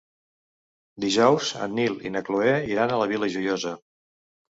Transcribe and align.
Dijous 1.03 1.49
en 1.65 1.75
Nil 1.79 1.97
i 2.11 2.11
na 2.15 2.23
Cloè 2.29 2.55
iran 2.71 2.95
a 2.95 2.97
la 3.03 3.07
Vila 3.13 3.29
Joiosa. 3.35 3.75